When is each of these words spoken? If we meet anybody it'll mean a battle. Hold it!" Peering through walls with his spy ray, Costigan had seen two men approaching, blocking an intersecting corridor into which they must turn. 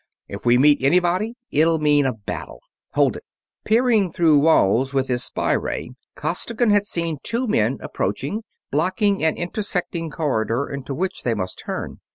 If 0.27 0.47
we 0.47 0.57
meet 0.57 0.81
anybody 0.81 1.35
it'll 1.51 1.77
mean 1.77 2.07
a 2.07 2.13
battle. 2.13 2.61
Hold 2.95 3.17
it!" 3.17 3.23
Peering 3.65 4.11
through 4.11 4.39
walls 4.39 4.95
with 4.95 5.07
his 5.07 5.23
spy 5.23 5.51
ray, 5.53 5.91
Costigan 6.15 6.71
had 6.71 6.87
seen 6.87 7.19
two 7.21 7.45
men 7.45 7.77
approaching, 7.81 8.41
blocking 8.71 9.23
an 9.23 9.37
intersecting 9.37 10.09
corridor 10.09 10.67
into 10.67 10.95
which 10.95 11.21
they 11.21 11.35
must 11.35 11.59
turn. 11.59 11.99